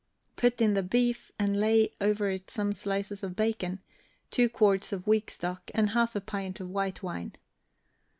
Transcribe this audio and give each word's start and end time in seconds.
Put 0.35 0.61
in 0.61 0.73
the 0.73 0.81
beef, 0.81 1.31
and 1.37 1.59
lay 1.59 1.93
over 2.01 2.31
it 2.31 2.49
some 2.49 2.73
slices 2.73 3.21
of 3.21 3.35
bacon, 3.35 3.81
two 4.31 4.49
quarts 4.49 4.91
of 4.91 5.05
weak 5.05 5.29
stock, 5.29 5.69
and 5.75 5.91
half 5.91 6.15
a 6.15 6.21
pint 6.21 6.59
of 6.59 6.71
white 6.71 7.03
wine. 7.03 7.33